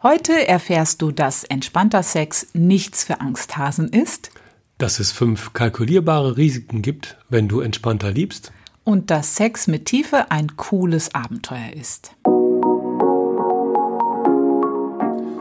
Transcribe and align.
Heute 0.00 0.46
erfährst 0.46 1.02
du, 1.02 1.10
dass 1.10 1.42
entspannter 1.42 2.04
Sex 2.04 2.46
nichts 2.52 3.02
für 3.02 3.20
Angsthasen 3.20 3.88
ist. 3.88 4.30
Dass 4.78 5.00
es 5.00 5.10
fünf 5.10 5.54
kalkulierbare 5.54 6.36
Risiken 6.36 6.82
gibt, 6.82 7.16
wenn 7.28 7.48
du 7.48 7.58
entspannter 7.58 8.12
liebst. 8.12 8.52
Und 8.84 9.10
dass 9.10 9.34
Sex 9.34 9.66
mit 9.66 9.86
Tiefe 9.86 10.30
ein 10.30 10.56
cooles 10.56 11.16
Abenteuer 11.16 11.72
ist. 11.74 12.12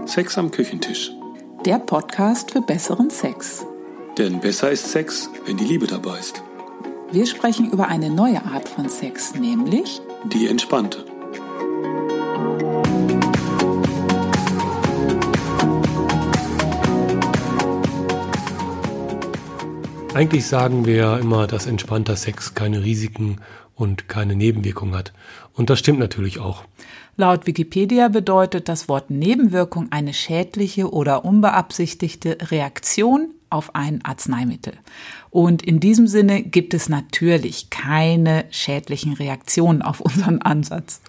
Sex 0.08 0.40
am 0.40 0.50
Küchentisch. 0.50 1.12
Der 1.64 1.78
Podcast 1.78 2.50
für 2.50 2.62
besseren 2.62 3.12
Sex. 3.12 3.64
Denn 4.18 4.40
besser 4.40 4.72
ist 4.72 4.90
Sex, 4.90 5.30
wenn 5.46 5.58
die 5.58 5.66
Liebe 5.66 5.86
dabei 5.86 6.18
ist. 6.18 6.42
Wir 7.12 7.28
sprechen 7.28 7.70
über 7.70 7.90
eine 7.90 8.10
neue 8.10 8.44
Art 8.44 8.68
von 8.68 8.90
Sex, 8.90 9.36
nämlich 9.36 10.02
Die 10.26 10.48
entspannte. 10.48 11.06
Eigentlich 20.18 20.48
sagen 20.48 20.88
wir 20.88 20.96
ja 20.96 21.18
immer, 21.18 21.46
dass 21.46 21.68
entspannter 21.68 22.16
Sex 22.16 22.56
keine 22.56 22.84
Risiken 22.84 23.38
und 23.76 24.10
keine 24.10 24.36
Nebenwirkungen 24.36 24.96
hat. 24.96 25.14
Und 25.54 25.70
das 25.70 25.78
stimmt 25.78 26.00
natürlich 26.00 26.40
auch. 26.40 26.64
Laut 27.18 27.46
Wikipedia 27.46 28.08
bedeutet 28.08 28.68
das 28.68 28.90
Wort 28.90 29.12
Nebenwirkung 29.12 29.92
eine 29.92 30.16
schädliche 30.16 30.92
oder 30.92 31.24
unbeabsichtigte 31.24 32.36
Reaktion 32.50 33.30
auf 33.52 33.76
ein 33.76 34.04
Arzneimittel. 34.04 34.74
Und 35.30 35.62
in 35.62 35.80
diesem 35.80 36.08
Sinne 36.08 36.42
gibt 36.42 36.74
es 36.74 36.90
natürlich 36.90 37.70
keine 37.70 38.46
schädlichen 38.50 39.14
Reaktionen 39.14 39.84
auf 39.84 40.02
unseren 40.02 40.42
Ansatz. 40.42 41.00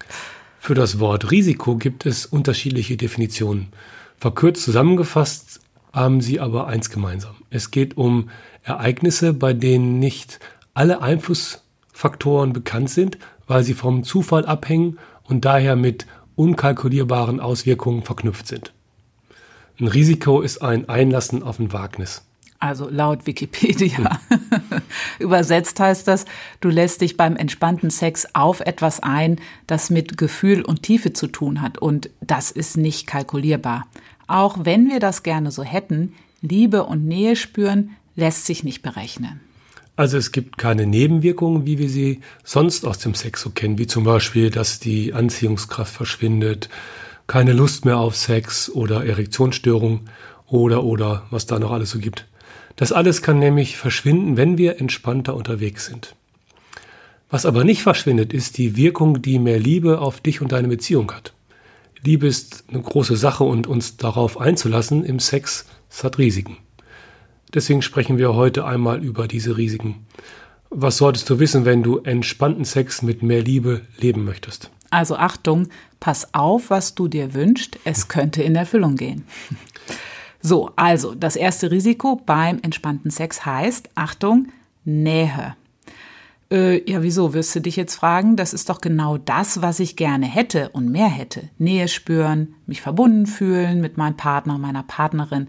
Für 0.60 0.74
das 0.74 1.00
Wort 1.00 1.30
Risiko 1.30 1.76
gibt 1.76 2.04
es 2.04 2.26
unterschiedliche 2.26 2.98
Definitionen. 2.98 3.68
Verkürzt 4.18 4.64
zusammengefasst 4.64 5.60
haben 5.98 6.20
sie 6.20 6.40
aber 6.40 6.66
eins 6.66 6.90
gemeinsam. 6.90 7.34
Es 7.50 7.70
geht 7.70 7.96
um 7.96 8.30
Ereignisse, 8.62 9.32
bei 9.32 9.52
denen 9.52 9.98
nicht 9.98 10.40
alle 10.74 11.02
Einflussfaktoren 11.02 12.52
bekannt 12.52 12.90
sind, 12.90 13.18
weil 13.46 13.64
sie 13.64 13.74
vom 13.74 14.04
Zufall 14.04 14.46
abhängen 14.46 14.98
und 15.24 15.44
daher 15.44 15.76
mit 15.76 16.06
unkalkulierbaren 16.36 17.40
Auswirkungen 17.40 18.02
verknüpft 18.02 18.46
sind. 18.46 18.72
Ein 19.80 19.88
Risiko 19.88 20.40
ist 20.40 20.62
ein 20.62 20.88
Einlassen 20.88 21.42
auf 21.42 21.58
ein 21.58 21.72
Wagnis. 21.72 22.24
Also 22.60 22.88
laut 22.90 23.26
Wikipedia. 23.26 24.20
Übersetzt 25.20 25.78
heißt 25.78 26.08
das, 26.08 26.24
du 26.60 26.68
lässt 26.68 27.00
dich 27.00 27.16
beim 27.16 27.36
entspannten 27.36 27.90
Sex 27.90 28.26
auf 28.34 28.60
etwas 28.60 29.00
ein, 29.00 29.40
das 29.68 29.90
mit 29.90 30.18
Gefühl 30.18 30.62
und 30.62 30.82
Tiefe 30.82 31.12
zu 31.12 31.28
tun 31.28 31.62
hat. 31.62 31.78
Und 31.78 32.10
das 32.20 32.50
ist 32.50 32.76
nicht 32.76 33.06
kalkulierbar. 33.06 33.86
Auch 34.28 34.58
wenn 34.62 34.88
wir 34.88 35.00
das 35.00 35.22
gerne 35.24 35.50
so 35.50 35.64
hätten, 35.64 36.14
Liebe 36.40 36.84
und 36.84 37.06
Nähe 37.06 37.34
spüren 37.34 37.96
lässt 38.14 38.46
sich 38.46 38.62
nicht 38.62 38.82
berechnen. 38.82 39.40
Also 39.96 40.16
es 40.16 40.30
gibt 40.30 40.58
keine 40.58 40.86
Nebenwirkungen, 40.86 41.66
wie 41.66 41.78
wir 41.78 41.88
sie 41.88 42.20
sonst 42.44 42.86
aus 42.86 42.98
dem 42.98 43.14
Sex 43.14 43.42
so 43.42 43.50
kennen, 43.50 43.78
wie 43.78 43.88
zum 43.88 44.04
Beispiel, 44.04 44.50
dass 44.50 44.78
die 44.78 45.12
Anziehungskraft 45.12 45.92
verschwindet, 45.92 46.68
keine 47.26 47.52
Lust 47.52 47.84
mehr 47.84 47.98
auf 47.98 48.14
Sex 48.14 48.70
oder 48.70 49.04
Erektionsstörung 49.04 50.02
oder 50.46 50.84
oder 50.84 51.26
was 51.30 51.46
da 51.46 51.58
noch 51.58 51.72
alles 51.72 51.90
so 51.90 51.98
gibt. 51.98 52.26
Das 52.76 52.92
alles 52.92 53.22
kann 53.22 53.40
nämlich 53.40 53.76
verschwinden, 53.76 54.36
wenn 54.36 54.56
wir 54.56 54.80
entspannter 54.80 55.34
unterwegs 55.34 55.86
sind. 55.86 56.14
Was 57.28 57.44
aber 57.44 57.64
nicht 57.64 57.82
verschwindet, 57.82 58.32
ist 58.32 58.56
die 58.56 58.76
Wirkung, 58.76 59.20
die 59.20 59.38
mehr 59.38 59.58
Liebe 59.58 60.00
auf 60.00 60.20
dich 60.20 60.40
und 60.40 60.52
deine 60.52 60.68
Beziehung 60.68 61.10
hat. 61.12 61.32
Liebe 62.02 62.26
ist 62.26 62.64
eine 62.68 62.80
große 62.80 63.16
Sache 63.16 63.44
und 63.44 63.66
uns 63.66 63.96
darauf 63.96 64.40
einzulassen 64.40 65.04
im 65.04 65.18
Sex, 65.18 65.66
es 65.90 66.04
hat 66.04 66.18
Risiken. 66.18 66.56
Deswegen 67.54 67.82
sprechen 67.82 68.18
wir 68.18 68.34
heute 68.34 68.64
einmal 68.64 69.02
über 69.02 69.26
diese 69.26 69.56
Risiken. 69.56 70.06
Was 70.70 70.98
solltest 70.98 71.28
du 71.30 71.38
wissen, 71.38 71.64
wenn 71.64 71.82
du 71.82 71.98
entspannten 71.98 72.64
Sex 72.64 73.02
mit 73.02 73.22
mehr 73.22 73.42
Liebe 73.42 73.82
leben 73.98 74.24
möchtest? 74.24 74.70
Also 74.90 75.16
Achtung, 75.16 75.68
pass 75.98 76.34
auf, 76.34 76.70
was 76.70 76.94
du 76.94 77.08
dir 77.08 77.34
wünschst, 77.34 77.78
es 77.84 78.08
könnte 78.08 78.42
in 78.42 78.54
Erfüllung 78.54 78.96
gehen. 78.96 79.24
So, 80.40 80.70
also 80.76 81.14
das 81.14 81.36
erste 81.36 81.70
Risiko 81.70 82.22
beim 82.24 82.60
entspannten 82.62 83.10
Sex 83.10 83.44
heißt, 83.44 83.90
Achtung, 83.96 84.48
Nähe. 84.84 85.56
Äh, 86.50 86.90
ja, 86.90 87.02
wieso 87.02 87.34
wirst 87.34 87.54
du 87.54 87.60
dich 87.60 87.76
jetzt 87.76 87.94
fragen? 87.94 88.36
Das 88.36 88.54
ist 88.54 88.70
doch 88.70 88.80
genau 88.80 89.18
das, 89.18 89.60
was 89.60 89.80
ich 89.80 89.96
gerne 89.96 90.26
hätte 90.26 90.70
und 90.70 90.90
mehr 90.90 91.08
hätte. 91.08 91.50
Nähe 91.58 91.88
spüren, 91.88 92.54
mich 92.66 92.80
verbunden 92.80 93.26
fühlen 93.26 93.80
mit 93.80 93.96
meinem 93.96 94.16
Partner, 94.16 94.58
meiner 94.58 94.82
Partnerin 94.82 95.48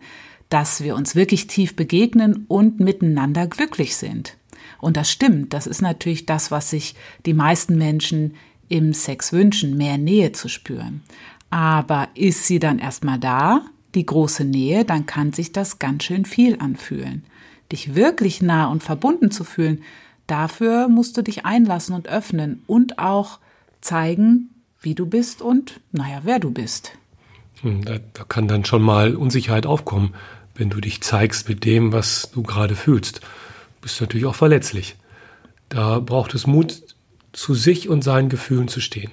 dass 0.50 0.84
wir 0.84 0.96
uns 0.96 1.16
wirklich 1.16 1.48
tief 1.48 1.76
begegnen 1.76 2.46
und 2.48 2.80
miteinander 2.80 3.48
glücklich 3.48 3.96
sind. 3.96 4.36
Und 4.82 4.98
das 4.98 5.12
stimmt, 5.12 5.54
das 5.54 5.68
ist 5.68 5.82
natürlich 5.82 6.26
das, 6.26 6.52
was 6.52 6.72
sich 6.72 6.96
die 7.26 7.34
meisten 7.34 7.78
Menschen 7.78 8.36
im 8.68 8.94
Sex 8.94 9.32
wünschen, 9.32 9.78
mehr 9.78 9.98
Nähe 9.98 10.32
zu 10.32 10.48
spüren. 10.48 11.04
Aber 11.50 12.10
ist 12.16 12.46
sie 12.46 12.60
dann 12.60 12.80
erstmal 12.80 13.20
da, 13.20 13.66
die 13.96 14.06
große 14.06 14.44
Nähe, 14.44 14.86
dann 14.86 15.06
kann 15.06 15.34
sich 15.34 15.52
das 15.52 15.80
ganz 15.80 16.04
schön 16.04 16.26
viel 16.26 16.58
anfühlen. 16.60 17.24
Dich 17.72 17.96
wirklich 17.96 18.42
nah 18.42 18.68
und 18.68 18.84
verbunden 18.84 19.32
zu 19.32 19.44
fühlen, 19.44 19.82
dafür 20.30 20.88
musst 20.88 21.18
du 21.18 21.22
dich 21.22 21.46
einlassen 21.46 21.96
und 21.96 22.08
öffnen 22.08 22.64
und 22.68 23.00
auch 23.00 23.40
zeigen, 23.82 24.50
wie 24.82 24.96
du 24.96 25.06
bist 25.06 25.42
und, 25.42 25.80
naja, 25.92 26.22
wer 26.24 26.40
du 26.40 26.52
bist. 26.52 26.94
Hm, 27.62 27.84
da, 27.84 27.98
da 28.14 28.24
kann 28.24 28.48
dann 28.48 28.66
schon 28.66 28.82
mal 28.82 29.16
Unsicherheit 29.16 29.66
aufkommen 29.66 30.14
wenn 30.60 30.70
du 30.70 30.82
dich 30.82 31.02
zeigst 31.02 31.48
mit 31.48 31.64
dem, 31.64 31.94
was 31.94 32.30
du 32.34 32.44
gerade 32.44 32.76
fühlst. 32.76 33.22
Bist 33.82 34.00
du 34.00 34.04
natürlich 34.04 34.26
auch 34.26 34.36
verletzlich. 34.36 34.98
Da 35.70 36.00
braucht 36.00 36.36
es 36.36 36.46
Mut, 36.46 36.82
zu 37.32 37.54
sich 37.54 37.88
und 37.88 38.04
seinen 38.04 38.28
Gefühlen 38.28 38.68
zu 38.68 38.82
stehen. 38.82 39.12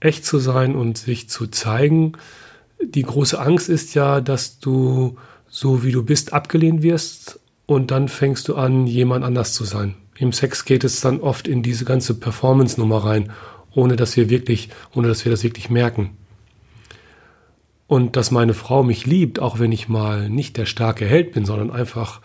Echt 0.00 0.24
zu 0.24 0.38
sein 0.38 0.74
und 0.74 0.96
sich 0.96 1.28
zu 1.28 1.48
zeigen. 1.48 2.12
Die 2.82 3.02
große 3.02 3.38
Angst 3.38 3.68
ist 3.68 3.94
ja, 3.94 4.22
dass 4.22 4.58
du 4.58 5.18
so 5.48 5.82
wie 5.82 5.92
du 5.92 6.02
bist 6.02 6.32
abgelehnt 6.32 6.82
wirst 6.82 7.38
und 7.66 7.90
dann 7.90 8.08
fängst 8.08 8.48
du 8.48 8.54
an, 8.54 8.86
jemand 8.86 9.24
anders 9.24 9.52
zu 9.52 9.64
sein. 9.64 9.96
Im 10.20 10.32
Sex 10.32 10.64
geht 10.64 10.84
es 10.84 11.00
dann 11.00 11.20
oft 11.20 11.48
in 11.48 11.62
diese 11.62 11.84
ganze 11.84 12.14
Performance-Nummer 12.14 13.04
rein, 13.04 13.32
ohne 13.74 13.96
dass 13.96 14.16
wir 14.16 14.30
wirklich, 14.30 14.68
ohne 14.94 15.08
dass 15.08 15.24
wir 15.24 15.32
das 15.32 15.42
wirklich 15.42 15.70
merken 15.70 16.10
und 17.90 18.14
dass 18.14 18.30
meine 18.30 18.54
Frau 18.54 18.84
mich 18.84 19.04
liebt, 19.04 19.40
auch 19.40 19.58
wenn 19.58 19.72
ich 19.72 19.88
mal 19.88 20.30
nicht 20.30 20.56
der 20.56 20.64
starke 20.64 21.06
Held 21.06 21.32
bin, 21.32 21.44
sondern 21.44 21.72
einfach 21.72 22.20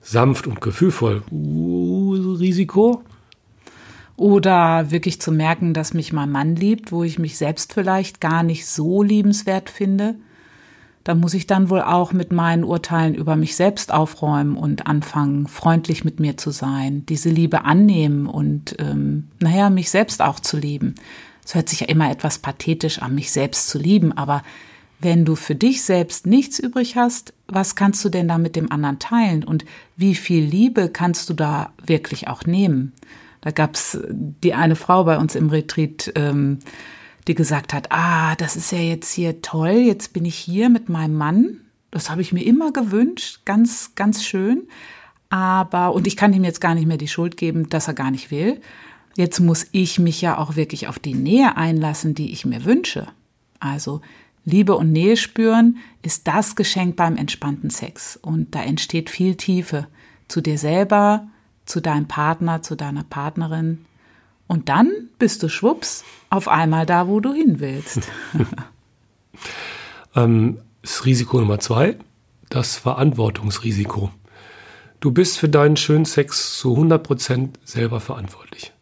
sanft 0.00 0.46
und 0.46 0.60
gefühlvoll. 0.60 1.24
Uh, 1.32 2.34
Risiko? 2.38 3.02
Oder 4.14 4.92
wirklich 4.92 5.20
zu 5.20 5.32
merken, 5.32 5.74
dass 5.74 5.92
mich 5.92 6.12
mein 6.12 6.30
Mann 6.30 6.54
liebt, 6.54 6.92
wo 6.92 7.02
ich 7.02 7.18
mich 7.18 7.36
selbst 7.36 7.72
vielleicht 7.72 8.20
gar 8.20 8.44
nicht 8.44 8.66
so 8.66 9.02
liebenswert 9.02 9.70
finde. 9.70 10.14
Da 11.08 11.14
muss 11.14 11.32
ich 11.32 11.46
dann 11.46 11.70
wohl 11.70 11.80
auch 11.80 12.12
mit 12.12 12.32
meinen 12.32 12.64
Urteilen 12.64 13.14
über 13.14 13.34
mich 13.34 13.56
selbst 13.56 13.94
aufräumen 13.94 14.58
und 14.58 14.86
anfangen, 14.86 15.46
freundlich 15.46 16.04
mit 16.04 16.20
mir 16.20 16.36
zu 16.36 16.50
sein, 16.50 17.06
diese 17.06 17.30
Liebe 17.30 17.64
annehmen 17.64 18.26
und, 18.26 18.76
ähm, 18.78 19.28
naja, 19.40 19.70
mich 19.70 19.88
selbst 19.88 20.20
auch 20.20 20.38
zu 20.38 20.58
lieben. 20.58 20.96
Es 21.42 21.54
hört 21.54 21.70
sich 21.70 21.80
ja 21.80 21.86
immer 21.86 22.10
etwas 22.10 22.40
pathetisch 22.40 23.00
an, 23.00 23.14
mich 23.14 23.32
selbst 23.32 23.70
zu 23.70 23.78
lieben, 23.78 24.12
aber 24.12 24.42
wenn 25.00 25.24
du 25.24 25.34
für 25.34 25.54
dich 25.54 25.80
selbst 25.80 26.26
nichts 26.26 26.58
übrig 26.58 26.96
hast, 26.96 27.32
was 27.46 27.74
kannst 27.74 28.04
du 28.04 28.10
denn 28.10 28.28
da 28.28 28.36
mit 28.36 28.54
dem 28.54 28.70
anderen 28.70 28.98
teilen 28.98 29.44
und 29.44 29.64
wie 29.96 30.14
viel 30.14 30.44
Liebe 30.44 30.90
kannst 30.90 31.30
du 31.30 31.32
da 31.32 31.72
wirklich 31.82 32.28
auch 32.28 32.44
nehmen? 32.44 32.92
Da 33.40 33.50
gab's 33.50 33.98
die 34.10 34.52
eine 34.52 34.76
Frau 34.76 35.04
bei 35.04 35.16
uns 35.16 35.36
im 35.36 35.48
Retreat, 35.48 36.12
ähm, 36.16 36.58
die 37.28 37.34
gesagt 37.34 37.72
hat, 37.72 37.92
ah, 37.92 38.34
das 38.36 38.56
ist 38.56 38.72
ja 38.72 38.78
jetzt 38.78 39.12
hier 39.12 39.42
toll, 39.42 39.84
jetzt 39.86 40.12
bin 40.12 40.24
ich 40.24 40.34
hier 40.34 40.68
mit 40.68 40.88
meinem 40.88 41.14
Mann. 41.14 41.60
Das 41.90 42.10
habe 42.10 42.22
ich 42.22 42.32
mir 42.32 42.44
immer 42.44 42.72
gewünscht, 42.72 43.42
ganz, 43.44 43.94
ganz 43.94 44.24
schön. 44.24 44.66
Aber, 45.30 45.94
und 45.94 46.06
ich 46.06 46.16
kann 46.16 46.32
ihm 46.32 46.44
jetzt 46.44 46.60
gar 46.60 46.74
nicht 46.74 46.86
mehr 46.86 46.96
die 46.96 47.08
Schuld 47.08 47.36
geben, 47.36 47.68
dass 47.68 47.88
er 47.88 47.94
gar 47.94 48.10
nicht 48.10 48.30
will. 48.30 48.60
Jetzt 49.16 49.40
muss 49.40 49.66
ich 49.72 49.98
mich 49.98 50.20
ja 50.20 50.38
auch 50.38 50.56
wirklich 50.56 50.88
auf 50.88 50.98
die 50.98 51.14
Nähe 51.14 51.56
einlassen, 51.56 52.14
die 52.14 52.32
ich 52.32 52.46
mir 52.46 52.64
wünsche. 52.64 53.08
Also 53.60 54.00
Liebe 54.44 54.76
und 54.76 54.92
Nähe 54.92 55.16
spüren 55.16 55.78
ist 56.02 56.26
das 56.26 56.56
Geschenk 56.56 56.96
beim 56.96 57.16
entspannten 57.16 57.68
Sex. 57.68 58.16
Und 58.16 58.54
da 58.54 58.62
entsteht 58.62 59.10
viel 59.10 59.34
Tiefe 59.34 59.86
zu 60.28 60.40
dir 60.40 60.56
selber, 60.56 61.28
zu 61.66 61.80
deinem 61.80 62.06
Partner, 62.06 62.62
zu 62.62 62.74
deiner 62.74 63.04
Partnerin. 63.04 63.84
Und 64.48 64.68
dann 64.68 64.90
bist 65.18 65.42
du 65.44 65.48
schwupps 65.48 66.04
auf 66.30 66.48
einmal 66.48 66.86
da, 66.86 67.06
wo 67.06 67.20
du 67.20 67.32
hin 67.32 67.60
willst. 67.60 68.00
ähm, 70.16 70.58
das 70.82 71.04
Risiko 71.04 71.38
Nummer 71.38 71.60
zwei, 71.60 71.96
das 72.48 72.76
Verantwortungsrisiko. 72.76 74.10
Du 75.00 75.12
bist 75.12 75.38
für 75.38 75.48
deinen 75.48 75.76
schönen 75.76 76.06
Sex 76.06 76.58
zu 76.58 76.76
100% 76.76 77.50
selber 77.64 78.00
verantwortlich. 78.00 78.72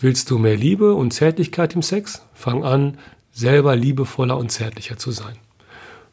Willst 0.00 0.30
du 0.30 0.38
mehr 0.38 0.56
Liebe 0.56 0.94
und 0.94 1.12
Zärtlichkeit 1.12 1.74
im 1.74 1.82
Sex? 1.82 2.22
Fang 2.32 2.62
an, 2.62 2.98
selber 3.32 3.74
liebevoller 3.74 4.36
und 4.36 4.52
zärtlicher 4.52 4.98
zu 4.98 5.10
sein. 5.10 5.36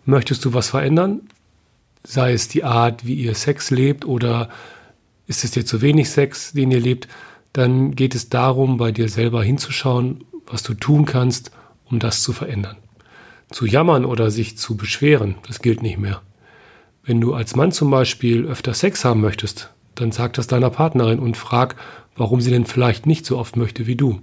Möchtest 0.05 0.45
du 0.45 0.53
was 0.53 0.69
verändern? 0.69 1.21
Sei 2.03 2.33
es 2.33 2.47
die 2.47 2.63
Art, 2.63 3.05
wie 3.05 3.15
ihr 3.15 3.35
Sex 3.35 3.69
lebt 3.69 4.05
oder 4.05 4.49
ist 5.27 5.43
es 5.43 5.51
dir 5.51 5.65
zu 5.65 5.81
wenig 5.81 6.09
Sex, 6.09 6.53
den 6.53 6.71
ihr 6.71 6.79
lebt? 6.79 7.07
Dann 7.55 7.95
geht 7.95 8.15
es 8.15 8.27
darum, 8.27 8.75
bei 8.75 8.91
dir 8.91 9.07
selber 9.07 9.41
hinzuschauen, 9.41 10.25
was 10.45 10.61
du 10.61 10.73
tun 10.73 11.05
kannst, 11.05 11.51
um 11.85 11.99
das 11.99 12.21
zu 12.21 12.33
verändern. 12.33 12.75
Zu 13.49 13.65
jammern 13.65 14.03
oder 14.03 14.29
sich 14.29 14.57
zu 14.57 14.75
beschweren, 14.75 15.35
das 15.47 15.61
gilt 15.61 15.81
nicht 15.81 15.97
mehr. 15.97 16.21
Wenn 17.05 17.21
du 17.21 17.33
als 17.33 17.55
Mann 17.55 17.71
zum 17.71 17.89
Beispiel 17.89 18.43
öfter 18.45 18.73
Sex 18.73 19.05
haben 19.05 19.21
möchtest, 19.21 19.69
dann 19.95 20.11
sag 20.11 20.33
das 20.33 20.47
deiner 20.47 20.69
Partnerin 20.69 21.17
und 21.17 21.37
frag, 21.37 21.77
warum 22.17 22.41
sie 22.41 22.51
denn 22.51 22.65
vielleicht 22.65 23.05
nicht 23.05 23.25
so 23.25 23.37
oft 23.37 23.55
möchte 23.55 23.87
wie 23.87 23.95
du. 23.95 24.19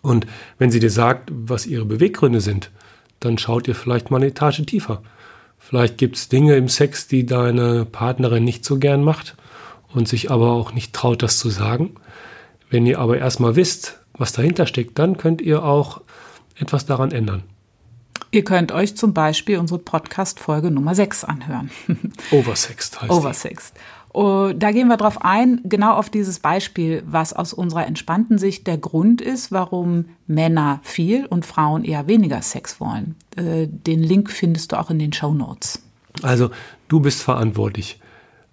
Und 0.00 0.28
wenn 0.56 0.70
sie 0.70 0.78
dir 0.78 0.90
sagt, 0.90 1.32
was 1.34 1.66
ihre 1.66 1.84
Beweggründe 1.84 2.40
sind, 2.40 2.70
dann 3.18 3.38
schaut 3.38 3.66
ihr 3.66 3.74
vielleicht 3.74 4.12
mal 4.12 4.18
eine 4.18 4.28
Etage 4.28 4.64
tiefer. 4.66 5.02
Vielleicht 5.58 5.98
gibt 5.98 6.14
es 6.14 6.28
Dinge 6.28 6.54
im 6.54 6.68
Sex, 6.68 7.08
die 7.08 7.26
deine 7.26 7.86
Partnerin 7.86 8.44
nicht 8.44 8.64
so 8.64 8.78
gern 8.78 9.02
macht 9.02 9.34
und 9.92 10.06
sich 10.06 10.30
aber 10.30 10.52
auch 10.52 10.72
nicht 10.72 10.92
traut, 10.92 11.24
das 11.24 11.40
zu 11.40 11.50
sagen. 11.50 11.96
Wenn 12.70 12.86
ihr 12.86 13.00
aber 13.00 13.18
erstmal 13.18 13.56
wisst, 13.56 13.98
was 14.14 14.32
dahinter 14.32 14.66
steckt, 14.66 14.98
dann 14.98 15.16
könnt 15.16 15.40
ihr 15.40 15.64
auch 15.64 16.00
etwas 16.56 16.86
daran 16.86 17.10
ändern. 17.10 17.42
Ihr 18.30 18.44
könnt 18.44 18.70
euch 18.70 18.96
zum 18.96 19.12
Beispiel 19.12 19.58
unsere 19.58 19.80
Podcast-Folge 19.80 20.70
Nummer 20.70 20.94
6 20.94 21.24
anhören. 21.24 21.70
Oversext 22.30 23.02
heißt 23.02 23.10
Oversext. 23.10 23.74
Oh, 24.12 24.52
da 24.54 24.72
gehen 24.72 24.88
wir 24.88 24.96
drauf 24.96 25.22
ein, 25.22 25.60
genau 25.64 25.94
auf 25.94 26.10
dieses 26.10 26.40
Beispiel, 26.40 27.02
was 27.06 27.32
aus 27.32 27.52
unserer 27.52 27.86
entspannten 27.86 28.38
Sicht 28.38 28.66
der 28.66 28.78
Grund 28.78 29.20
ist, 29.20 29.52
warum 29.52 30.06
Männer 30.26 30.80
viel 30.82 31.26
und 31.26 31.46
Frauen 31.46 31.84
eher 31.84 32.08
weniger 32.08 32.42
Sex 32.42 32.80
wollen. 32.80 33.16
Äh, 33.36 33.66
den 33.68 34.02
Link 34.02 34.30
findest 34.30 34.72
du 34.72 34.78
auch 34.78 34.90
in 34.90 34.98
den 34.98 35.12
Show 35.12 35.32
Notes. 35.32 35.82
Also, 36.22 36.50
du 36.88 37.00
bist 37.00 37.22
verantwortlich. 37.22 37.99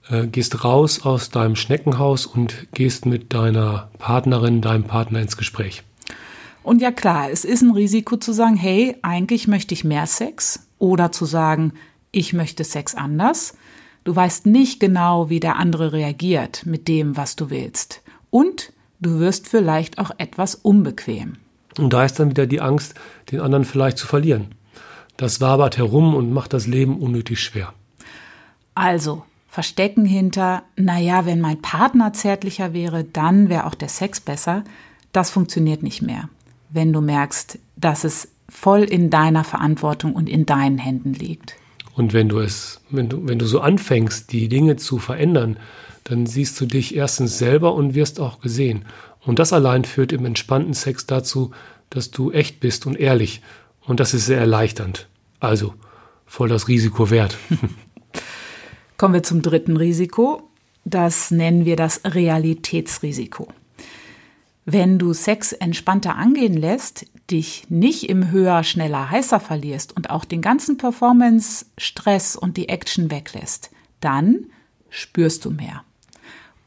Äh, 0.09 0.27
gehst 0.27 0.63
raus 0.63 1.04
aus 1.04 1.30
deinem 1.30 1.56
Schneckenhaus 1.56 2.25
und 2.25 2.68
gehst 2.74 3.06
mit 3.06 3.33
deiner 3.33 3.89
Partnerin, 4.00 4.62
deinem 4.62 4.86
Partner 4.86 5.19
ins 5.19 5.36
Gespräch. 5.36 5.83
Und 6.63 6.81
ja 6.81 6.92
klar, 6.92 7.30
es 7.30 7.45
ist 7.45 7.62
ein 7.62 7.71
Risiko 7.71 8.18
zu 8.18 8.31
sagen, 8.31 8.56
hey, 8.56 8.95
eigentlich 9.01 9.48
möchte 9.48 9.74
ich 9.74 9.83
mehr 9.83 10.06
Sex 10.06 10.68
oder 10.80 11.12
zu 11.12 11.25
sagen, 11.25 11.74
ich 12.12 12.33
möchte 12.33 12.63
Sex 12.63 12.95
anders. 12.95 13.56
Du 14.04 14.15
weißt 14.15 14.45
nicht 14.45 14.80
genau, 14.80 15.30
wie 15.30 15.42
der 15.42 15.57
andere 15.57 15.92
reagiert 15.92 16.65
mit 16.65 16.88
dem, 16.88 17.18
was 17.18 17.36
du 17.36 17.50
willst. 17.50 18.01
Und 18.30 18.71
du 19.00 19.19
wirst 19.19 19.48
vielleicht 19.48 20.00
auch 20.00 20.12
etwas 20.18 20.56
unbequem. 20.56 21.33
Und 21.77 21.92
da 21.92 22.06
ist 22.06 22.19
dann 22.19 22.30
wieder 22.30 22.48
die 22.48 22.62
Angst, 22.62 22.95
den 23.31 23.42
anderen 23.42 23.65
vielleicht 23.65 23.98
zu 23.98 24.07
verlieren. 24.07 24.56
Das 25.18 25.42
wabert 25.42 25.77
herum 25.77 26.15
und 26.15 26.31
macht 26.31 26.53
das 26.53 26.68
Leben 26.68 26.98
unnötig 26.98 27.42
schwer. 27.42 27.74
Also, 28.74 29.24
verstecken 29.57 30.06
hinter, 30.06 30.62
naja, 30.75 31.25
wenn 31.25 31.42
mein 31.42 31.59
Partner 31.59 32.13
zärtlicher 32.13 32.74
wäre, 32.74 33.04
dann 33.04 33.50
wäre 33.50 33.65
auch 33.65 33.74
der 33.74 33.89
Sex 33.89 34.19
besser. 34.19 34.63
Das 35.13 35.31
funktioniert 35.31 35.81
nicht 35.81 36.04
mehr, 36.04 36.30
wenn 36.69 36.94
du 36.94 37.01
merkst, 37.01 37.57
dass 37.75 38.04
es 38.04 38.27
voll 38.48 38.83
in 38.83 39.09
deiner 39.09 39.44
Verantwortung 39.44 40.13
und 40.13 40.30
in 40.30 40.45
deinen 40.45 40.77
Händen 40.77 41.15
liegt. 41.15 41.56
Und 41.95 42.13
wenn 42.13 42.30
du 42.30 42.38
es, 42.38 42.81
wenn 42.92 43.09
du, 43.09 43.27
wenn 43.27 43.39
du 43.39 43.48
so 43.48 43.59
anfängst, 43.59 44.31
die 44.31 44.48
Dinge 44.48 44.75
zu 44.75 45.00
verändern, 45.00 45.57
dann 46.03 46.27
siehst 46.27 46.62
du 46.62 46.68
dich 46.68 46.95
erstens 46.95 47.39
selber 47.39 47.74
und 47.74 47.95
wirst 47.95 48.19
auch 48.19 48.42
gesehen. 48.42 48.86
Und 49.21 49.39
das 49.39 49.53
allein 49.53 49.86
führt 49.86 50.12
im 50.12 50.24
entspannten 50.25 50.75
Sex 50.75 51.07
dazu, 51.07 51.50
dass 51.89 52.12
du 52.12 52.31
echt 52.31 52.60
bist 52.60 52.86
und 52.86 52.95
ehrlich. 53.00 53.42
Und 53.81 54.00
das 54.00 54.13
ist 54.13 54.27
sehr 54.27 54.39
erleichternd. 54.39 55.07
Also 55.39 55.74
voll 56.27 56.48
das 56.48 56.68
Risiko 56.68 57.10
wert. 57.10 57.36
Kommen 58.98 59.14
wir 59.14 59.24
zum 59.24 59.44
dritten 59.44 59.78
Risiko. 59.78 60.50
Das 60.84 61.30
nennen 61.30 61.66
wir 61.66 61.76
das 61.76 62.02
Realitätsrisiko. 62.04 63.48
Wenn 64.66 64.98
du 64.98 65.14
Sex 65.14 65.54
entspannter 65.54 66.16
angehen 66.16 66.58
lässt, 66.58 67.06
dich 67.30 67.68
nicht 67.70 68.10
im 68.10 68.32
höher, 68.32 68.64
schneller, 68.64 69.12
heißer 69.12 69.40
verlierst 69.40 69.96
und 69.96 70.10
auch 70.10 70.26
den 70.26 70.42
ganzen 70.42 70.78
Performance-Stress 70.78 72.36
und 72.36 72.58
die 72.58 72.70
Action 72.70 73.12
weglässt, 73.12 73.70
dann 74.00 74.48
spürst 74.90 75.46
du 75.46 75.52
mehr. 75.52 75.84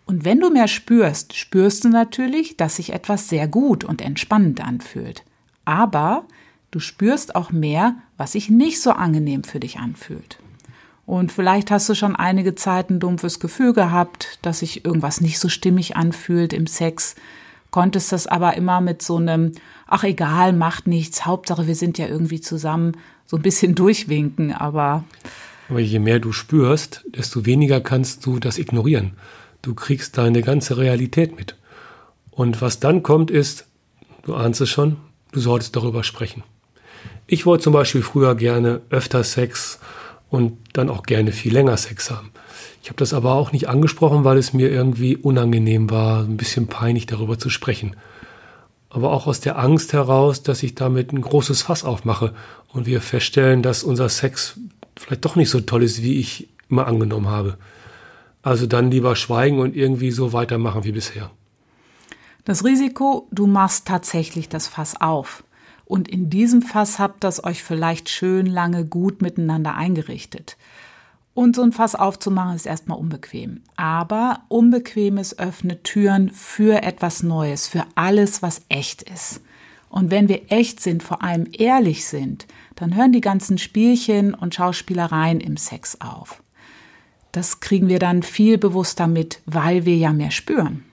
Und 0.07 0.25
wenn 0.25 0.39
du 0.41 0.51
mehr 0.51 0.69
spürst, 0.69 1.37
spürst 1.37 1.85
du 1.85 1.89
natürlich, 1.89 2.57
dass 2.57 2.77
sich 2.77 2.93
etwas 2.93 3.29
sehr 3.29 3.49
gut 3.49 3.85
und 3.85 4.01
entspannend 4.01 4.61
anfühlt. 4.65 5.25
Aber 5.65 6.27
du 6.71 6.79
spürst 6.79 7.35
auch 7.35 7.51
mehr, 7.51 7.97
was 8.17 8.33
sich 8.33 8.51
nicht 8.51 8.81
so 8.81 8.93
angenehm 8.93 9.45
für 9.45 9.61
dich 9.61 9.79
anfühlt. 9.79 10.39
Und 11.11 11.33
vielleicht 11.33 11.73
hast 11.73 11.89
du 11.89 11.97
schon 11.97 12.15
einige 12.15 12.55
Zeit 12.55 12.89
ein 12.89 13.01
dumpfes 13.01 13.41
Gefühl 13.41 13.73
gehabt, 13.73 14.39
dass 14.43 14.61
sich 14.61 14.85
irgendwas 14.85 15.21
nicht 15.21 15.41
so 15.41 15.49
stimmig 15.49 15.97
anfühlt 15.97 16.53
im 16.53 16.69
Sex, 16.69 17.17
konntest 17.73 18.13
das 18.13 18.29
aber 18.29 18.57
immer 18.57 18.81
mit 18.81 19.03
so 19.03 19.17
einem, 19.17 19.51
ach 19.89 20.05
egal, 20.05 20.53
macht 20.53 20.87
nichts, 20.87 21.27
Hauptsache 21.27 21.67
wir 21.67 21.75
sind 21.75 21.99
ja 21.99 22.07
irgendwie 22.07 22.41
zusammen, 22.41 22.97
so 23.27 23.39
ein 23.39 23.43
bisschen 23.43 23.75
durchwinken, 23.75 24.53
aber. 24.53 25.03
Aber 25.69 25.81
je 25.81 25.99
mehr 25.99 26.21
du 26.21 26.31
spürst, 26.31 27.05
desto 27.09 27.45
weniger 27.45 27.81
kannst 27.81 28.25
du 28.25 28.39
das 28.39 28.57
ignorieren. 28.57 29.15
Du 29.63 29.75
kriegst 29.75 30.17
deine 30.17 30.43
ganze 30.43 30.77
Realität 30.77 31.37
mit. 31.37 31.57
Und 32.31 32.63
was 32.63 32.79
dann 32.79 33.03
kommt 33.03 33.33
ist, 33.33 33.67
du 34.23 34.37
ahnst 34.37 34.61
es 34.61 34.71
schon, 34.71 34.97
du 35.33 35.41
solltest 35.41 35.75
darüber 35.75 36.05
sprechen. 36.05 36.45
Ich 37.27 37.47
wollte 37.47 37.65
zum 37.65 37.73
Beispiel 37.73 38.03
früher 38.03 38.37
gerne 38.37 38.83
öfter 38.91 39.25
Sex 39.25 39.81
und 40.31 40.57
dann 40.73 40.89
auch 40.89 41.03
gerne 41.03 41.33
viel 41.33 41.53
länger 41.53 41.77
Sex 41.77 42.11
haben. 42.11 42.31
Ich 42.83 42.89
habe 42.89 42.97
das 42.97 43.13
aber 43.13 43.35
auch 43.35 43.53
nicht 43.53 43.69
angesprochen, 43.69 44.25
weil 44.25 44.39
es 44.39 44.53
mir 44.53 44.71
irgendwie 44.71 45.17
unangenehm 45.17 45.91
war, 45.91 46.23
ein 46.23 46.37
bisschen 46.37 46.67
peinlich 46.67 47.07
darüber 47.07 47.39
zu 47.39 47.51
sprechen. 47.51 47.97
Aber 48.89 49.13
auch 49.13 49.27
aus 49.27 49.41
der 49.41 49.59
Angst 49.59 49.93
heraus, 49.93 50.43
dass 50.43 50.63
ich 50.63 50.75
damit 50.75 51.13
ein 51.13 51.21
großes 51.21 51.63
Fass 51.63 51.85
aufmache 51.85 52.35
und 52.69 52.87
wir 52.87 53.01
feststellen, 53.01 53.63
dass 53.63 53.83
unser 53.83 54.09
Sex 54.09 54.59
vielleicht 54.97 55.25
doch 55.25 55.37
nicht 55.37 55.51
so 55.51 55.61
toll 55.61 55.83
ist, 55.83 56.03
wie 56.03 56.19
ich 56.19 56.49
immer 56.69 56.87
angenommen 56.87 57.29
habe. 57.29 57.59
Also 58.43 58.67
dann 58.67 58.91
lieber 58.91 59.17
schweigen 59.17 59.59
und 59.59 59.77
irgendwie 59.77 60.11
so 60.11 60.33
weitermachen 60.33 60.85
wie 60.85 60.93
bisher. 60.93 61.31
Das 62.45 62.65
Risiko, 62.65 63.29
du 63.31 63.47
machst 63.47 63.87
tatsächlich 63.87 64.49
das 64.49 64.67
Fass 64.67 65.01
auf. 65.01 65.45
Und 65.91 66.07
in 66.07 66.31
diesem 66.31 66.63
Fass 66.63 67.01
habt 67.01 67.25
ihr 67.25 67.33
euch 67.43 67.65
vielleicht 67.65 68.11
schön 68.11 68.47
lange 68.47 68.85
gut 68.85 69.23
miteinander 69.23 69.75
eingerichtet. 69.75 70.57
Und 71.35 71.57
so 71.57 71.63
ein 71.63 71.73
Fass 71.73 71.97
aufzumachen 71.97 72.55
ist 72.55 72.67
erstmal 72.67 72.97
unbequem. 72.97 73.63
Aber 73.75 74.43
Unbequemes 74.47 75.37
öffnet 75.41 75.83
Türen 75.83 76.31
für 76.31 76.85
etwas 76.85 77.25
Neues, 77.25 77.67
für 77.67 77.87
alles, 77.97 78.41
was 78.41 78.63
echt 78.69 79.03
ist. 79.03 79.41
Und 79.89 80.13
wenn 80.13 80.29
wir 80.29 80.53
echt 80.53 80.79
sind, 80.79 81.03
vor 81.03 81.25
allem 81.25 81.49
ehrlich 81.59 82.07
sind, 82.07 82.47
dann 82.77 82.95
hören 82.95 83.11
die 83.11 83.21
ganzen 83.21 83.59
Spielchen 83.59 84.33
und 84.33 84.55
Schauspielereien 84.55 85.41
im 85.41 85.57
Sex 85.57 86.01
auf. 86.01 86.41
Das 87.33 87.59
kriegen 87.59 87.89
wir 87.89 87.99
dann 87.99 88.23
viel 88.23 88.59
bewusster 88.59 89.09
mit, 89.09 89.41
weil 89.45 89.87
wir 89.87 89.97
ja 89.97 90.13
mehr 90.13 90.31
spüren. 90.31 90.85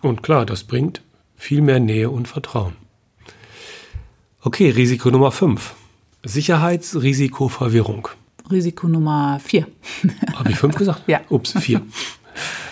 Und 0.00 0.22
klar, 0.22 0.46
das 0.46 0.64
bringt 0.64 1.02
viel 1.36 1.60
mehr 1.60 1.78
Nähe 1.78 2.08
und 2.08 2.26
Vertrauen. 2.26 2.85
Okay, 4.46 4.70
Risiko 4.70 5.10
Nummer 5.10 5.32
5. 5.32 5.74
Sicherheitsrisikoverwirrung. 6.22 8.06
Risiko 8.48 8.86
Nummer 8.86 9.40
vier. 9.42 9.66
Habe 10.36 10.52
ich 10.52 10.56
fünf 10.56 10.76
gesagt? 10.76 11.02
ja. 11.08 11.20
Ups, 11.30 11.54
vier. 11.58 11.82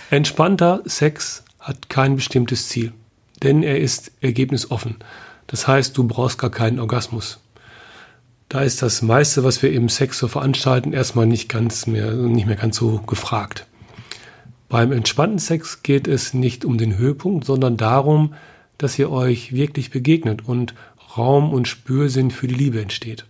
Entspannter 0.08 0.84
Sex 0.84 1.42
hat 1.58 1.88
kein 1.88 2.14
bestimmtes 2.14 2.68
Ziel, 2.68 2.92
denn 3.42 3.64
er 3.64 3.80
ist 3.80 4.12
ergebnisoffen. 4.20 4.98
Das 5.48 5.66
heißt, 5.66 5.98
du 5.98 6.04
brauchst 6.06 6.38
gar 6.38 6.50
keinen 6.50 6.78
Orgasmus. 6.78 7.40
Da 8.48 8.60
ist 8.60 8.80
das 8.80 9.02
meiste, 9.02 9.42
was 9.42 9.60
wir 9.60 9.72
im 9.72 9.88
Sex 9.88 10.20
so 10.20 10.28
veranstalten, 10.28 10.92
erstmal 10.92 11.26
nicht 11.26 11.48
ganz 11.48 11.88
mehr, 11.88 12.12
nicht 12.12 12.46
mehr 12.46 12.54
ganz 12.54 12.76
so 12.76 12.98
gefragt. 12.98 13.66
Beim 14.68 14.92
entspannten 14.92 15.40
Sex 15.40 15.82
geht 15.82 16.06
es 16.06 16.34
nicht 16.34 16.64
um 16.64 16.78
den 16.78 16.98
Höhepunkt, 16.98 17.44
sondern 17.44 17.76
darum, 17.76 18.32
dass 18.78 18.98
ihr 18.98 19.10
euch 19.10 19.52
wirklich 19.52 19.90
begegnet 19.90 20.46
und 20.46 20.74
Raum 21.16 21.52
und 21.52 21.68
Spürsinn 21.68 22.30
für 22.30 22.48
die 22.48 22.54
Liebe 22.54 22.80
entsteht 22.80 23.24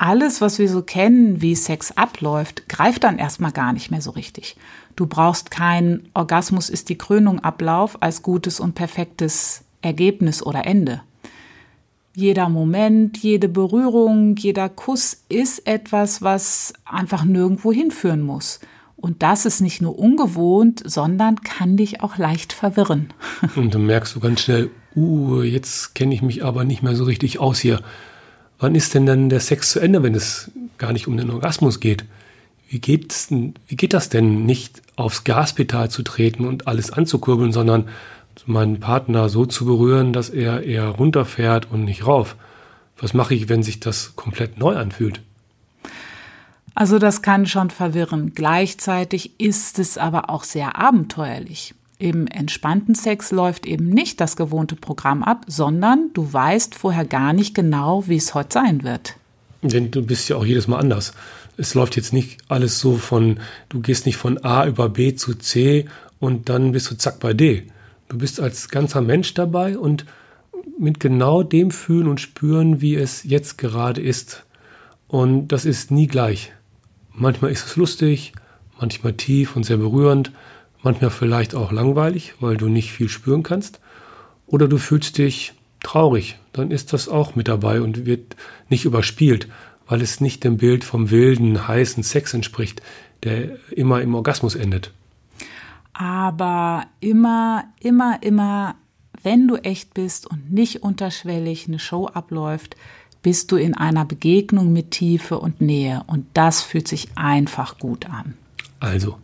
alles, 0.00 0.40
was 0.40 0.58
wir 0.58 0.68
so 0.68 0.80
kennen, 0.80 1.42
wie 1.42 1.54
Sex 1.54 1.92
abläuft, 1.92 2.70
greift 2.70 3.04
dann 3.04 3.18
erstmal 3.18 3.52
gar 3.52 3.74
nicht 3.74 3.90
mehr 3.90 4.00
so 4.00 4.10
richtig. 4.12 4.56
Du 4.96 5.04
brauchst 5.04 5.50
keinen 5.50 6.08
Orgasmus 6.14 6.70
ist 6.70 6.88
die 6.88 6.96
Krönung 6.96 7.40
Ablauf 7.40 8.02
als 8.02 8.22
gutes 8.22 8.60
und 8.60 8.74
perfektes 8.74 9.62
Ergebnis 9.82 10.42
oder 10.42 10.64
Ende. 10.64 11.02
Jeder 12.14 12.48
Moment, 12.48 13.18
jede 13.18 13.48
Berührung, 13.48 14.36
jeder 14.36 14.70
Kuss 14.70 15.22
ist 15.28 15.66
etwas, 15.66 16.22
was 16.22 16.72
einfach 16.86 17.24
nirgendwo 17.24 17.70
hinführen 17.70 18.22
muss. 18.22 18.60
Und 18.96 19.22
das 19.22 19.44
ist 19.44 19.60
nicht 19.60 19.82
nur 19.82 19.98
ungewohnt, 19.98 20.82
sondern 20.84 21.42
kann 21.42 21.76
dich 21.76 22.00
auch 22.02 22.16
leicht 22.16 22.54
verwirren. 22.54 23.12
Und 23.54 23.74
dann 23.74 23.84
merkst 23.84 24.16
du 24.16 24.20
ganz 24.20 24.40
schnell, 24.40 24.70
uh, 24.96 25.42
jetzt 25.42 25.94
kenne 25.94 26.14
ich 26.14 26.22
mich 26.22 26.44
aber 26.44 26.64
nicht 26.64 26.82
mehr 26.82 26.96
so 26.96 27.04
richtig 27.04 27.38
aus 27.38 27.58
hier 27.58 27.80
wann 28.60 28.74
ist 28.74 28.94
denn 28.94 29.06
dann 29.06 29.28
der 29.28 29.40
Sex 29.40 29.72
zu 29.72 29.80
Ende, 29.80 30.02
wenn 30.02 30.14
es 30.14 30.52
gar 30.78 30.92
nicht 30.92 31.08
um 31.08 31.16
den 31.16 31.30
Orgasmus 31.30 31.80
geht, 31.80 32.04
wie, 32.68 32.78
geht's 32.78 33.28
wie 33.30 33.76
geht 33.76 33.94
das 33.94 34.10
denn, 34.10 34.46
nicht 34.46 34.82
aufs 34.94 35.24
Gaspedal 35.24 35.90
zu 35.90 36.02
treten 36.02 36.46
und 36.46 36.68
alles 36.68 36.92
anzukurbeln, 36.92 37.50
sondern 37.50 37.88
meinen 38.46 38.80
Partner 38.80 39.28
so 39.28 39.44
zu 39.44 39.64
berühren, 39.64 40.12
dass 40.12 40.30
er 40.30 40.62
eher 40.62 40.86
runterfährt 40.86 41.70
und 41.70 41.84
nicht 41.84 42.06
rauf? 42.06 42.36
Was 42.98 43.12
mache 43.12 43.34
ich, 43.34 43.48
wenn 43.48 43.62
sich 43.62 43.80
das 43.80 44.14
komplett 44.14 44.58
neu 44.58 44.76
anfühlt? 44.76 45.20
Also 46.74 46.98
das 46.98 47.22
kann 47.22 47.46
schon 47.46 47.70
verwirren. 47.70 48.32
Gleichzeitig 48.34 49.38
ist 49.40 49.78
es 49.78 49.98
aber 49.98 50.30
auch 50.30 50.44
sehr 50.44 50.78
abenteuerlich. 50.78 51.74
Im 52.00 52.26
entspannten 52.26 52.94
Sex 52.94 53.30
läuft 53.30 53.66
eben 53.66 53.88
nicht 53.88 54.20
das 54.20 54.36
gewohnte 54.36 54.74
Programm 54.74 55.22
ab, 55.22 55.44
sondern 55.46 56.10
du 56.14 56.32
weißt 56.32 56.74
vorher 56.74 57.04
gar 57.04 57.32
nicht 57.32 57.54
genau, 57.54 58.08
wie 58.08 58.16
es 58.16 58.34
heute 58.34 58.54
sein 58.54 58.82
wird. 58.82 59.14
Denn 59.62 59.90
du 59.90 60.04
bist 60.04 60.28
ja 60.28 60.36
auch 60.36 60.44
jedes 60.44 60.66
Mal 60.66 60.78
anders 60.78 61.12
es 61.60 61.74
läuft 61.74 61.96
jetzt 61.96 62.14
nicht 62.14 62.38
alles 62.48 62.80
so 62.80 62.96
von, 62.96 63.38
du 63.68 63.80
gehst 63.80 64.06
nicht 64.06 64.16
von 64.16 64.42
A 64.42 64.66
über 64.66 64.88
B 64.88 65.14
zu 65.14 65.34
C 65.34 65.86
und 66.18 66.48
dann 66.48 66.72
bist 66.72 66.90
du 66.90 66.96
zack 66.96 67.20
bei 67.20 67.34
D. 67.34 67.66
Du 68.08 68.16
bist 68.16 68.40
als 68.40 68.70
ganzer 68.70 69.02
Mensch 69.02 69.34
dabei 69.34 69.78
und 69.78 70.06
mit 70.78 71.00
genau 71.00 71.42
dem 71.42 71.70
Fühlen 71.70 72.08
und 72.08 72.18
Spüren, 72.18 72.80
wie 72.80 72.94
es 72.94 73.24
jetzt 73.24 73.58
gerade 73.58 74.00
ist. 74.00 74.44
Und 75.06 75.48
das 75.48 75.66
ist 75.66 75.90
nie 75.90 76.06
gleich. 76.06 76.52
Manchmal 77.12 77.50
ist 77.50 77.66
es 77.66 77.76
lustig, 77.76 78.32
manchmal 78.80 79.12
tief 79.12 79.54
und 79.54 79.64
sehr 79.64 79.76
berührend, 79.76 80.32
manchmal 80.82 81.10
vielleicht 81.10 81.54
auch 81.54 81.72
langweilig, 81.72 82.34
weil 82.40 82.56
du 82.56 82.68
nicht 82.68 82.92
viel 82.92 83.08
spüren 83.08 83.42
kannst. 83.42 83.80
Oder 84.46 84.68
du 84.68 84.78
fühlst 84.78 85.18
dich 85.18 85.54
traurig, 85.82 86.38
dann 86.52 86.70
ist 86.70 86.92
das 86.92 87.08
auch 87.08 87.34
mit 87.34 87.48
dabei 87.48 87.80
und 87.80 88.06
wird 88.06 88.36
nicht 88.68 88.84
überspielt, 88.84 89.48
weil 89.86 90.02
es 90.02 90.20
nicht 90.20 90.44
dem 90.44 90.56
Bild 90.56 90.84
vom 90.84 91.10
wilden, 91.10 91.66
heißen 91.68 92.02
Sex 92.02 92.34
entspricht, 92.34 92.82
der 93.22 93.56
immer 93.70 94.00
im 94.00 94.14
Orgasmus 94.14 94.54
endet. 94.54 94.92
Aber 95.92 96.86
immer, 97.00 97.64
immer, 97.80 98.22
immer, 98.22 98.76
wenn 99.22 99.48
du 99.48 99.56
echt 99.56 99.94
bist 99.94 100.26
und 100.26 100.52
nicht 100.52 100.82
unterschwellig 100.82 101.68
eine 101.68 101.78
Show 101.78 102.06
abläuft, 102.06 102.76
bist 103.22 103.52
du 103.52 103.56
in 103.56 103.74
einer 103.74 104.04
Begegnung 104.04 104.72
mit 104.72 104.92
Tiefe 104.92 105.38
und 105.38 105.60
Nähe 105.60 106.02
und 106.06 106.26
das 106.34 106.62
fühlt 106.62 106.88
sich 106.88 107.08
einfach 107.16 107.78
gut 107.78 108.06
an. 108.06 108.34
Also, 108.78 109.18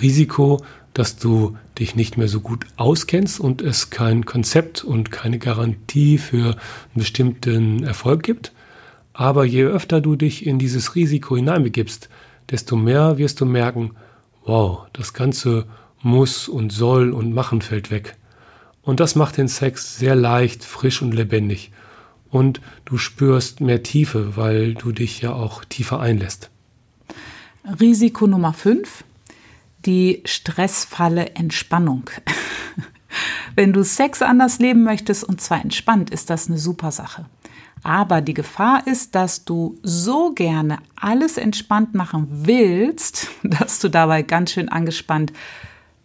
Risiko, 0.00 0.60
dass 0.98 1.16
du 1.16 1.56
dich 1.78 1.94
nicht 1.94 2.18
mehr 2.18 2.26
so 2.26 2.40
gut 2.40 2.66
auskennst 2.76 3.38
und 3.38 3.62
es 3.62 3.90
kein 3.90 4.24
Konzept 4.24 4.82
und 4.82 5.12
keine 5.12 5.38
Garantie 5.38 6.18
für 6.18 6.56
einen 6.56 6.96
bestimmten 6.96 7.84
Erfolg 7.84 8.24
gibt. 8.24 8.52
Aber 9.12 9.44
je 9.44 9.62
öfter 9.62 10.00
du 10.00 10.16
dich 10.16 10.44
in 10.44 10.58
dieses 10.58 10.96
Risiko 10.96 11.36
hineinbegibst, 11.36 12.08
desto 12.50 12.74
mehr 12.74 13.16
wirst 13.16 13.40
du 13.40 13.44
merken, 13.44 13.92
wow, 14.44 14.86
das 14.92 15.14
Ganze 15.14 15.66
muss 16.02 16.48
und 16.48 16.70
soll 16.72 17.12
und 17.12 17.32
machen 17.32 17.62
fällt 17.62 17.92
weg. 17.92 18.16
Und 18.82 18.98
das 18.98 19.14
macht 19.14 19.36
den 19.36 19.46
Sex 19.46 19.98
sehr 19.98 20.16
leicht, 20.16 20.64
frisch 20.64 21.00
und 21.00 21.14
lebendig. 21.14 21.70
Und 22.28 22.60
du 22.84 22.98
spürst 22.98 23.60
mehr 23.60 23.84
Tiefe, 23.84 24.36
weil 24.36 24.74
du 24.74 24.90
dich 24.90 25.20
ja 25.20 25.32
auch 25.32 25.64
tiefer 25.64 26.00
einlässt. 26.00 26.50
Risiko 27.78 28.26
Nummer 28.26 28.52
5, 28.52 29.04
die 29.86 30.22
Stressfalle 30.24 31.30
Entspannung. 31.30 32.10
Wenn 33.56 33.72
du 33.72 33.82
Sex 33.82 34.22
anders 34.22 34.58
leben 34.58 34.84
möchtest 34.84 35.24
und 35.24 35.40
zwar 35.40 35.62
entspannt, 35.62 36.10
ist 36.10 36.30
das 36.30 36.48
eine 36.48 36.58
super 36.58 36.92
Sache. 36.92 37.26
Aber 37.82 38.20
die 38.20 38.34
Gefahr 38.34 38.86
ist, 38.86 39.14
dass 39.14 39.44
du 39.44 39.78
so 39.82 40.32
gerne 40.32 40.78
alles 40.96 41.38
entspannt 41.38 41.94
machen 41.94 42.26
willst, 42.30 43.28
dass 43.42 43.78
du 43.78 43.88
dabei 43.88 44.22
ganz 44.22 44.52
schön 44.52 44.68
angespannt 44.68 45.32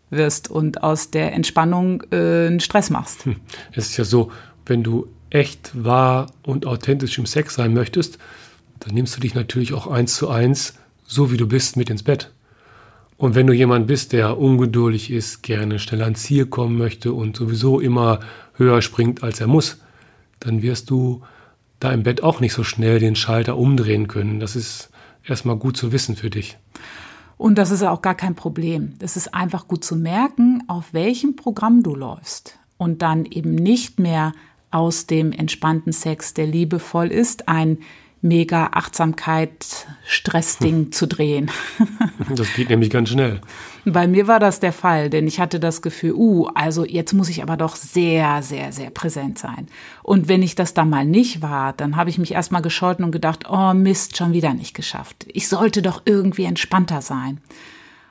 wirst 0.10 0.50
und 0.50 0.84
aus 0.84 1.10
der 1.10 1.34
Entspannung 1.34 2.04
äh, 2.12 2.48
einen 2.48 2.60
Stress 2.60 2.90
machst. 2.90 3.26
Hm. 3.26 3.38
Es 3.72 3.90
ist 3.90 3.98
ja 3.98 4.04
so, 4.04 4.32
wenn 4.66 4.84
du 4.84 5.08
echt 5.30 5.72
wahr 5.74 6.28
und 6.44 6.68
authentisch 6.68 7.18
im 7.18 7.26
Sex 7.26 7.56
sein 7.56 7.74
möchtest, 7.74 8.20
dann 8.80 8.94
nimmst 8.94 9.16
du 9.16 9.22
dich 9.22 9.34
natürlich 9.34 9.74
auch 9.74 9.88
eins 9.88 10.16
zu 10.16 10.30
eins, 10.30 10.76
so 11.06 11.32
wie 11.32 11.38
du 11.38 11.48
bist, 11.48 11.76
mit 11.78 11.90
ins 11.90 12.04
Bett. 12.04 12.32
Und 13.18 13.36
wenn 13.36 13.48
du 13.48 13.54
jemand 13.54 13.88
bist, 13.88 14.14
der 14.14 14.38
ungeduldig 14.38 15.12
ist, 15.12 15.44
gerne 15.44 15.80
schnell 15.80 16.02
ans 16.04 16.24
Ziel 16.24 16.46
kommen 16.46 16.78
möchte 16.78 17.14
und 17.14 17.38
sowieso 17.38 17.80
immer 17.80 18.20
höher 18.56 18.82
springt, 18.82 19.24
als 19.24 19.40
er 19.40 19.48
muss, 19.48 19.82
dann 20.40 20.62
wirst 20.62 20.90
du 20.90 21.22
da 21.80 21.92
im 21.92 22.04
Bett 22.04 22.24
auch 22.24 22.40
nicht 22.40 22.54
so 22.54 22.64
schnell 22.64 23.00
den 23.00 23.16
Schalter 23.16 23.58
umdrehen 23.58 24.08
können. 24.08 24.40
Das 24.40 24.56
ist 24.56 24.90
erstmal 25.26 25.58
gut 25.58 25.78
zu 25.78 25.92
wissen 25.92 26.16
für 26.16 26.30
dich. 26.30 26.58
Und 27.38 27.58
das 27.58 27.72
ist 27.72 27.84
auch 27.84 28.02
gar 28.02 28.16
kein 28.16 28.36
Problem. 28.36 28.94
Es 29.00 29.18
ist 29.18 29.34
einfach 29.34 29.68
gut 29.68 29.84
zu 29.84 29.96
merken, 29.96 30.64
auf 30.68 30.94
welchem 30.94 31.36
Programm 31.36 31.84
du 31.84 31.96
läufst. 31.96 32.58
Und 32.78 33.02
dann 33.02 33.26
eben 33.26 33.56
nicht 33.56 34.00
mehr 34.00 34.34
aus 34.72 35.08
dem 35.08 35.32
entspannten 35.32 35.94
Sex, 35.94 36.34
der 36.34 36.48
liebevoll 36.48 37.08
ist, 37.08 37.48
ein 37.48 37.80
mega 38.24 38.70
Achtsamkeit 38.72 39.86
Stressding 40.06 40.76
hm. 40.76 40.92
zu 40.92 41.08
drehen. 41.08 41.52
das 42.36 42.54
geht 42.54 42.70
nämlich 42.70 42.90
ganz 42.90 43.10
schnell. 43.10 43.42
Bei 43.86 44.08
mir 44.08 44.28
war 44.28 44.40
das 44.40 44.62
der 44.62 44.72
Fall, 44.72 45.10
denn 45.10 45.28
ich 45.28 45.40
hatte 45.40 45.60
das 45.60 45.82
Gefühl, 45.82 46.14
uh, 46.14 46.48
also 46.56 46.86
jetzt 46.86 47.14
muss 47.14 47.30
ich 47.30 47.44
aber 47.44 47.58
doch 47.58 47.76
sehr, 47.76 48.42
sehr, 48.42 48.72
sehr 48.72 48.90
präsent 48.90 49.38
sein. 49.38 49.68
Und 50.02 50.30
wenn 50.30 50.42
ich 50.42 50.56
das 50.56 50.74
dann 50.74 50.90
mal 50.90 51.06
nicht 51.06 51.42
war, 51.42 51.74
dann 51.74 51.98
habe 51.98 52.10
ich 52.10 52.18
mich 52.18 52.32
erstmal 52.32 52.62
gescholten 52.62 53.04
und 53.04 53.12
gedacht, 53.12 53.46
oh 53.50 53.74
Mist, 53.74 54.16
schon 54.16 54.32
wieder 54.32 54.54
nicht 54.54 54.74
geschafft. 54.74 55.26
Ich 55.28 55.50
sollte 55.50 55.82
doch 55.82 56.02
irgendwie 56.06 56.46
entspannter 56.46 57.02
sein. 57.02 57.42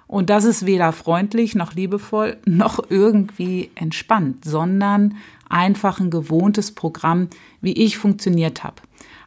Und 0.07 0.29
das 0.29 0.45
ist 0.45 0.67
weder 0.67 0.93
freundlich 0.93 1.55
noch 1.55 1.73
liebevoll 1.73 2.37
noch 2.45 2.81
irgendwie 2.91 3.71
entspannt, 3.77 4.45
sondern 4.45 5.17
einfach 5.49 6.01
ein 6.01 6.11
gewohntes 6.11 6.75
Programm, 6.75 7.29
wie 7.63 7.73
ich 7.73 7.97
funktioniert 7.97 8.63
habe. 8.63 8.77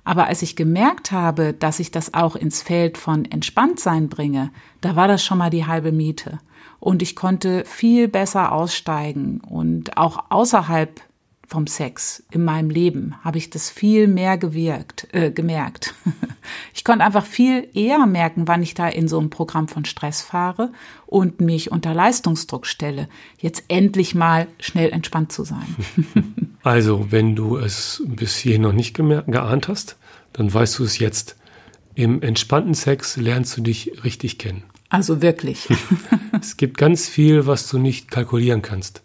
Aber 0.05 0.27
als 0.27 0.43
ich 0.43 0.55
gemerkt 0.55 1.11
habe, 1.11 1.51
dass 1.51 1.79
ich 1.79 1.91
das 1.91 2.13
auch 2.13 2.35
ins 2.35 2.61
Feld 2.61 2.97
von 2.97 3.25
Entspanntsein 3.25 4.07
bringe, 4.07 4.51
da 4.79 4.95
war 4.95 5.07
das 5.07 5.25
schon 5.25 5.39
mal 5.39 5.49
die 5.49 5.65
halbe 5.65 5.91
Miete. 5.91 6.39
Und 6.79 7.01
ich 7.01 7.15
konnte 7.15 7.65
viel 7.65 8.07
besser 8.07 8.51
aussteigen 8.51 9.41
und 9.41 9.97
auch 9.97 10.25
außerhalb 10.29 11.01
vom 11.47 11.67
Sex 11.67 12.23
in 12.31 12.43
meinem 12.43 12.69
Leben 12.69 13.15
habe 13.23 13.37
ich 13.37 13.49
das 13.49 13.69
viel 13.69 14.07
mehr 14.07 14.37
gewirkt, 14.37 15.07
äh, 15.11 15.31
gemerkt. 15.31 15.93
ich 16.73 16.83
konnte 16.83 17.05
einfach 17.05 17.25
viel 17.25 17.67
eher 17.73 18.05
merken, 18.05 18.47
wann 18.47 18.63
ich 18.63 18.73
da 18.73 18.87
in 18.87 19.07
so 19.07 19.19
einem 19.19 19.29
Programm 19.29 19.67
von 19.67 19.85
Stress 19.85 20.21
fahre 20.21 20.71
und 21.05 21.41
mich 21.41 21.71
unter 21.71 21.93
Leistungsdruck 21.93 22.65
stelle, 22.65 23.07
jetzt 23.39 23.65
endlich 23.67 24.15
mal 24.15 24.47
schnell 24.59 24.91
entspannt 24.91 25.31
zu 25.31 25.43
sein. 25.43 25.75
also, 26.63 27.11
wenn 27.11 27.35
du 27.35 27.57
es 27.57 28.03
bis 28.05 28.35
hierhin 28.35 28.63
noch 28.63 28.73
nicht 28.73 28.95
geahnt 28.95 29.67
hast, 29.67 29.97
dann 30.33 30.53
weißt 30.53 30.79
du 30.79 30.83
es 30.83 30.99
jetzt. 30.99 31.37
Im 31.97 32.21
entspannten 32.21 32.73
Sex 32.73 33.15
lernst 33.15 33.55
du 33.55 33.61
dich 33.61 34.03
richtig 34.03 34.37
kennen. 34.37 34.63
Also 34.89 35.21
wirklich. 35.21 35.67
es 36.41 36.57
gibt 36.57 36.77
ganz 36.77 37.07
viel, 37.07 37.47
was 37.47 37.69
du 37.69 37.77
nicht 37.77 38.11
kalkulieren 38.11 38.61
kannst. 38.61 39.01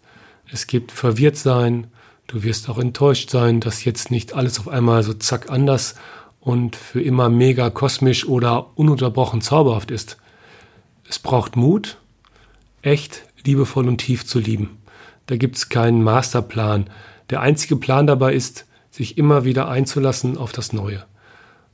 Es 0.51 0.67
gibt 0.67 0.91
verwirrt 0.91 1.37
sein, 1.37 1.87
Du 2.31 2.43
wirst 2.43 2.69
auch 2.69 2.77
enttäuscht 2.77 3.29
sein, 3.29 3.59
dass 3.59 3.83
jetzt 3.83 4.09
nicht 4.09 4.33
alles 4.33 4.57
auf 4.57 4.69
einmal 4.69 5.03
so 5.03 5.13
zack 5.13 5.51
anders 5.51 5.95
und 6.39 6.77
für 6.77 7.01
immer 7.01 7.27
mega 7.27 7.69
kosmisch 7.69 8.25
oder 8.25 8.77
ununterbrochen 8.77 9.41
zauberhaft 9.41 9.91
ist. 9.91 10.15
Es 11.09 11.19
braucht 11.19 11.57
Mut, 11.57 11.97
echt, 12.83 13.23
liebevoll 13.43 13.85
und 13.85 13.97
tief 13.97 14.25
zu 14.25 14.39
lieben. 14.39 14.77
Da 15.25 15.35
gibt's 15.35 15.67
keinen 15.67 16.03
Masterplan. 16.03 16.89
Der 17.31 17.41
einzige 17.41 17.75
Plan 17.75 18.07
dabei 18.07 18.33
ist, 18.33 18.65
sich 18.91 19.17
immer 19.17 19.43
wieder 19.43 19.67
einzulassen 19.67 20.37
auf 20.37 20.53
das 20.53 20.71
Neue. 20.71 21.03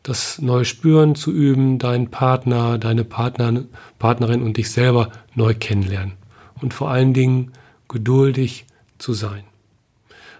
Das 0.01 0.41
neue 0.41 0.65
Spüren 0.65 1.13
zu 1.13 1.31
üben, 1.31 1.77
deinen 1.77 2.09
Partner, 2.09 2.79
deine 2.79 3.03
Partner, 3.03 3.61
Partnerin 3.99 4.41
und 4.41 4.57
dich 4.57 4.71
selber 4.71 5.11
neu 5.35 5.53
kennenlernen. 5.53 6.13
Und 6.59 6.73
vor 6.73 6.89
allen 6.89 7.13
Dingen 7.13 7.51
geduldig 7.87 8.65
zu 8.97 9.13
sein. 9.13 9.43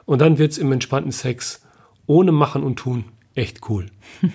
Und 0.08 0.22
dann 0.22 0.40
wird's 0.40 0.58
im 0.58 0.72
entspannten 0.72 1.12
Sex 1.12 1.62
ohne 2.08 2.32
Machen 2.32 2.64
und 2.64 2.78
Tun 2.78 3.04
echt 3.36 3.70
cool. 3.70 3.92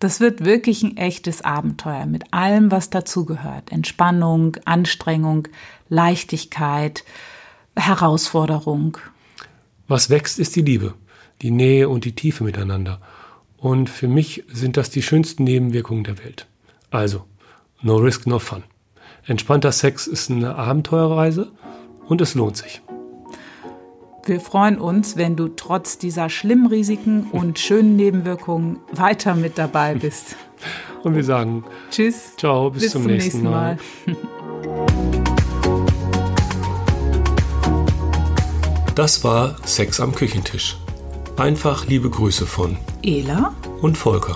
Das 0.00 0.20
wird 0.20 0.44
wirklich 0.44 0.84
ein 0.84 0.96
echtes 0.96 1.42
Abenteuer 1.42 2.06
mit 2.06 2.32
allem, 2.32 2.70
was 2.70 2.88
dazugehört. 2.88 3.72
Entspannung, 3.72 4.56
Anstrengung, 4.64 5.48
Leichtigkeit, 5.88 7.02
Herausforderung. 7.74 8.98
Was 9.88 10.08
wächst, 10.08 10.38
ist 10.38 10.54
die 10.54 10.62
Liebe, 10.62 10.94
die 11.42 11.50
Nähe 11.50 11.88
und 11.88 12.04
die 12.04 12.14
Tiefe 12.14 12.44
miteinander. 12.44 13.00
Und 13.56 13.90
für 13.90 14.06
mich 14.06 14.44
sind 14.46 14.76
das 14.76 14.90
die 14.90 15.02
schönsten 15.02 15.42
Nebenwirkungen 15.42 16.04
der 16.04 16.18
Welt. 16.18 16.46
Also, 16.92 17.24
no 17.82 17.96
risk, 17.96 18.24
no 18.28 18.38
fun. 18.38 18.62
Entspannter 19.26 19.72
Sex 19.72 20.06
ist 20.06 20.30
eine 20.30 20.54
Abenteuerreise 20.54 21.50
und 22.06 22.20
es 22.20 22.36
lohnt 22.36 22.56
sich. 22.56 22.82
Wir 24.28 24.40
freuen 24.40 24.78
uns, 24.78 25.16
wenn 25.16 25.36
du 25.36 25.48
trotz 25.48 25.96
dieser 25.96 26.28
schlimmen 26.28 26.66
Risiken 26.66 27.28
und 27.32 27.58
schönen 27.58 27.96
Nebenwirkungen 27.96 28.78
weiter 28.92 29.34
mit 29.34 29.56
dabei 29.56 29.94
bist. 29.94 30.36
Und 31.04 31.14
wir 31.14 31.24
sagen 31.24 31.64
Tschüss. 31.90 32.36
Ciao, 32.36 32.70
bis, 32.70 32.82
Bis 32.82 32.92
zum, 32.92 33.02
zum 33.02 33.12
nächsten, 33.12 33.42
nächsten 33.42 33.50
Mal. 33.50 33.78
Das 38.94 39.22
war 39.22 39.56
Sex 39.64 40.00
am 40.00 40.12
Küchentisch. 40.12 40.76
Einfach 41.36 41.86
liebe 41.86 42.10
Grüße 42.10 42.46
von 42.46 42.76
Ela 43.04 43.54
und 43.80 43.96
Volker. 43.96 44.34